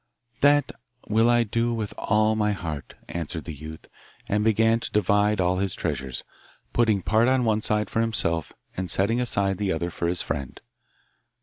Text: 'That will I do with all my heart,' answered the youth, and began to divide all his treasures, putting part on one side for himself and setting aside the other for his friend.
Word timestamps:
'That 0.39 0.71
will 1.09 1.29
I 1.29 1.43
do 1.43 1.71
with 1.75 1.93
all 1.95 2.35
my 2.35 2.53
heart,' 2.53 2.95
answered 3.07 3.43
the 3.45 3.53
youth, 3.53 3.85
and 4.27 4.43
began 4.43 4.79
to 4.79 4.89
divide 4.91 5.39
all 5.39 5.57
his 5.57 5.75
treasures, 5.75 6.23
putting 6.73 7.03
part 7.03 7.27
on 7.27 7.45
one 7.45 7.61
side 7.61 7.87
for 7.87 8.01
himself 8.01 8.51
and 8.75 8.89
setting 8.89 9.21
aside 9.21 9.59
the 9.59 9.71
other 9.71 9.91
for 9.91 10.07
his 10.07 10.23
friend. 10.23 10.59